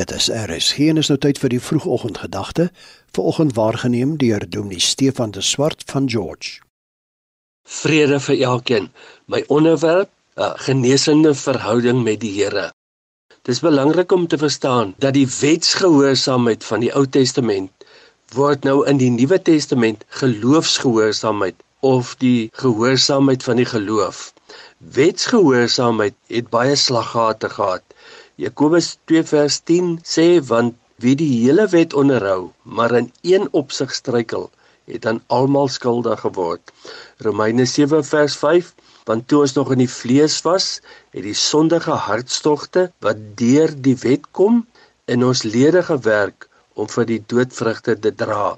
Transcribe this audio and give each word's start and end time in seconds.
Dit 0.00 0.10
is 0.16 0.30
RSG 0.32 0.86
en 0.88 0.96
is 0.96 1.10
nou 1.12 1.18
tyd 1.20 1.38
vir 1.42 1.52
die 1.52 1.60
vroegoggendgedagte, 1.60 2.70
vanoggend 3.12 3.50
waargeneem 3.56 4.14
deur 4.22 4.46
Dominee 4.48 4.80
Stefan 4.80 5.34
de 5.36 5.42
Swart 5.44 5.82
van 5.90 6.06
George. 6.08 6.62
Vrede 7.68 8.20
vir 8.26 8.38
elkeen. 8.46 8.86
My 9.26 9.42
onderwerp, 9.56 10.08
'n 10.36 10.56
genesende 10.66 11.34
verhouding 11.34 12.00
met 12.06 12.20
die 12.20 12.32
Here. 12.38 12.72
Dit 13.28 13.54
is 13.54 13.60
belangrik 13.60 14.12
om 14.12 14.26
te 14.26 14.38
verstaan 14.38 14.94
dat 14.98 15.14
die 15.14 15.28
wetsgehoorsaamheid 15.40 16.64
van 16.64 16.80
die 16.80 16.92
Ou 16.94 17.06
Testament 17.06 17.70
word 18.32 18.64
nou 18.64 18.86
in 18.86 18.96
die 18.96 19.10
Nuwe 19.10 19.42
Testament 19.42 20.04
geloofsgehoorsaamheid 20.08 21.54
of 21.80 22.16
die 22.16 22.48
gehoorsaamheid 22.52 23.42
van 23.42 23.56
die 23.56 23.68
geloof. 23.76 24.32
Wetsgehoorsaamheid 24.78 26.14
het 26.26 26.48
baie 26.48 26.76
slaggate 26.76 27.48
gehad. 27.48 27.84
Jakobus 28.40 28.86
2 29.10 29.20
vers 29.28 29.56
10 29.68 29.88
sê 30.10 30.24
want 30.50 30.76
wie 31.04 31.12
die 31.22 31.28
hele 31.42 31.66
wet 31.72 31.92
onderhou, 32.02 32.52
maar 32.64 32.94
in 32.96 33.10
een 33.32 33.44
opsig 33.60 33.92
struikel, 33.92 34.46
het 34.88 35.04
aan 35.10 35.20
almal 35.38 35.68
skuldig 35.68 36.22
geword. 36.24 36.72
Romeine 37.26 37.66
7 37.68 38.00
vers 38.12 38.38
5 38.44 38.72
want 39.10 39.28
toe 39.28 39.42
ons 39.44 39.56
nog 39.58 39.74
in 39.76 39.82
die 39.84 39.90
vlees 39.92 40.38
was, 40.48 40.70
het 41.12 41.26
die 41.28 41.36
sondige 41.36 42.00
hartstogte 42.06 42.88
wat 43.04 43.20
deur 43.42 43.76
die 43.88 43.96
wet 44.06 44.24
kom 44.40 44.64
in 45.04 45.26
ons 45.28 45.44
lede 45.44 45.84
gewerk 45.92 46.48
om 46.80 46.88
vir 46.96 47.12
die 47.12 47.22
doodvrugte 47.34 47.98
te 48.06 48.16
dra. 48.24 48.54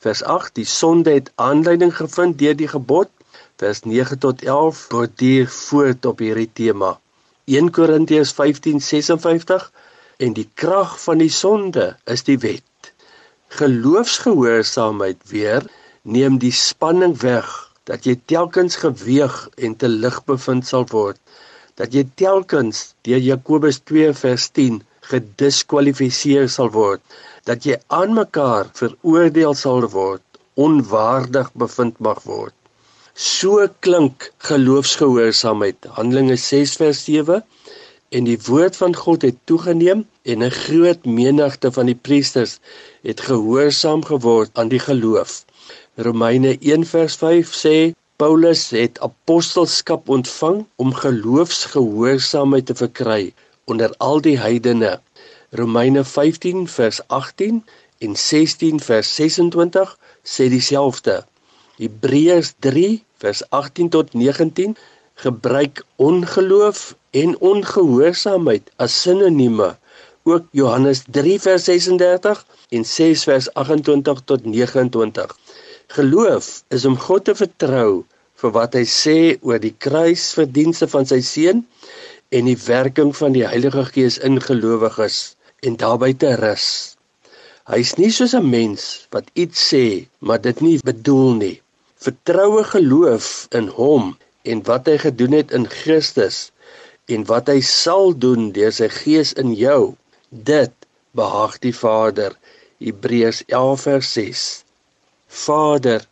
Vers 0.00 0.24
8 0.24 0.54
die 0.62 0.70
sonde 0.78 1.12
het 1.20 1.32
aanleiding 1.36 1.92
gevind 1.92 2.40
deur 2.40 2.56
die 2.56 2.72
gebod. 2.72 3.12
Vers 3.60 3.84
9 3.84 4.16
tot 4.24 4.48
11 4.48 4.86
borduur 4.92 5.50
voort 5.60 6.08
op 6.08 6.24
hierdie 6.24 6.52
tema. 6.62 6.96
1 7.46 7.68
Korintiërs 7.70 8.32
15:56 8.34 9.66
en 10.18 10.32
die 10.34 10.48
krag 10.58 10.96
van 11.02 11.20
die 11.22 11.30
sonde 11.30 11.84
is 12.14 12.24
die 12.26 12.38
wet. 12.42 12.88
Geloofsgehoorsaamheid 13.58 15.20
weer 15.30 15.68
neem 16.02 16.40
die 16.42 16.50
spanning 16.50 17.14
weg 17.22 17.52
dat 17.86 18.08
jy 18.08 18.16
telkens 18.32 18.80
geweeg 18.82 19.36
en 19.62 19.76
te 19.78 19.86
lig 19.92 20.18
bevind 20.26 20.66
sal 20.66 20.88
word. 20.90 21.20
Dat 21.78 21.94
jy 21.94 22.02
telkens 22.18 22.82
deur 23.06 23.22
Jakobus 23.22 23.78
2:10 23.92 24.82
gediskwalifiseer 25.12 26.50
sal 26.50 26.74
word. 26.74 27.02
Dat 27.46 27.62
jy 27.62 27.78
aan 27.86 28.18
mekaar 28.18 28.74
veroordeel 28.74 29.54
sal 29.54 29.86
word, 29.94 30.24
onwaardig 30.54 31.54
bevind 31.54 32.00
mag 32.00 32.24
word. 32.26 32.54
So 33.16 33.66
klink 33.80 34.30
geloofsgehoorsaamheid. 34.44 35.86
Handelinge 35.96 36.36
6 36.36 36.74
vers 36.76 36.98
7 37.04 37.44
en 38.12 38.24
die 38.28 38.36
woord 38.44 38.74
van 38.76 38.92
God 38.94 39.22
het 39.24 39.36
toegeneem 39.48 40.02
en 40.22 40.42
'n 40.44 40.50
groot 40.50 41.04
menigte 41.04 41.70
van 41.72 41.86
die 41.88 41.96
priesters 42.08 42.58
het 43.08 43.20
gehoorsaam 43.20 44.04
geword 44.04 44.50
aan 44.52 44.68
die 44.68 44.78
geloof. 44.78 45.44
Romeine 45.94 46.58
1 46.60 46.84
vers 46.84 47.16
5 47.16 47.54
sê 47.64 47.94
Paulus 48.16 48.70
het 48.70 49.00
apostelskap 49.00 50.08
ontvang 50.08 50.66
om 50.76 50.92
geloofsgehoorsaamheid 50.94 52.66
te 52.66 52.74
verkry 52.74 53.32
onder 53.64 53.94
al 53.96 54.20
die 54.20 54.38
heidene. 54.38 55.00
Romeine 55.50 56.04
15 56.04 56.68
vers 56.68 57.00
18 57.08 57.64
en 57.98 58.16
16 58.16 58.80
vers 58.80 59.14
26 59.14 59.98
sê 60.22 60.48
dieselfde. 60.48 61.24
Hebreërs 61.76 62.54
3 62.64 63.04
vers 63.20 63.40
18 63.50 63.88
tot 63.92 64.12
19 64.14 64.76
gebruik 65.14 65.82
ongeloof 65.96 66.96
en 67.10 67.38
ongehoorsaamheid 67.40 68.70
as 68.76 69.00
sinonieme. 69.02 69.76
Ook 70.22 70.46
Johannes 70.50 71.02
3 71.10 71.40
vers 71.40 71.64
36 71.64 72.46
en 72.68 72.84
6 72.84 73.24
vers 73.24 73.52
28 73.54 74.22
tot 74.24 74.44
29. 74.44 75.36
Geloof 75.86 76.64
is 76.68 76.84
om 76.84 76.96
God 76.98 77.24
te 77.24 77.34
vertrou 77.34 78.04
vir 78.40 78.56
wat 78.56 78.74
hy 78.76 78.84
sê 78.88 79.18
oor 79.40 79.60
die 79.60 79.74
kruisverdienste 79.78 80.88
van 80.92 81.04
sy 81.08 81.20
seun 81.20 81.62
en 82.32 82.48
die 82.48 82.58
werking 82.66 83.12
van 83.16 83.36
die 83.36 83.44
Heilige 83.44 83.84
Gees 83.92 84.16
in 84.18 84.40
gelowiges 84.40 85.36
en 85.60 85.76
daarbey 85.76 86.16
te 86.16 86.32
rus. 86.40 86.96
Hy's 87.68 87.96
nie 88.00 88.10
soos 88.10 88.34
'n 88.34 88.48
mens 88.48 89.06
wat 89.12 89.28
iets 89.34 89.68
sê 89.74 90.08
maar 90.20 90.40
dit 90.40 90.60
nie 90.60 90.76
bedoel 90.80 91.32
nie 91.44 91.56
vertroue 92.06 92.64
geloof 92.64 93.46
in 93.50 93.68
hom 93.78 94.14
en 94.46 94.62
wat 94.68 94.86
hy 94.86 94.96
gedoen 95.02 95.34
het 95.34 95.54
in 95.58 95.66
Christus 95.70 96.50
en 97.10 97.24
wat 97.30 97.50
hy 97.50 97.60
sal 97.66 98.14
doen 98.24 98.50
deur 98.54 98.74
sy 98.74 98.88
gees 99.02 99.32
in 99.42 99.54
jou. 99.58 99.96
Dit 100.30 100.74
behaag 101.18 101.58
die 101.64 101.74
Vader. 101.74 102.36
Hebreërs 102.82 103.42
11 103.48 103.86
vers 103.88 104.12
6 104.12 104.44
Vader 105.26 106.04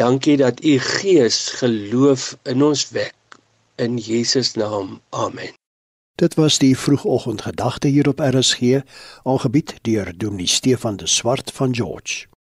dankie 0.00 0.36
dat 0.40 0.64
u 0.64 0.78
gees 0.78 1.38
geloof 1.60 2.34
in 2.42 2.62
ons 2.62 2.88
wek. 2.96 3.14
In 3.76 3.98
Jesus 4.00 4.54
naam 4.56 5.00
amen. 5.10 5.52
Dit 6.16 6.34
was 6.34 6.58
die 6.58 6.72
vroegoggendgedagte 6.78 7.88
hier 7.88 8.08
op 8.08 8.22
RSG 8.24 8.80
aangebied 9.22 9.74
deur 9.82 10.12
Dominee 10.16 10.48
Stefan 10.48 10.96
de 10.96 11.06
Swart 11.06 11.52
van 11.52 11.74
George 11.74 12.26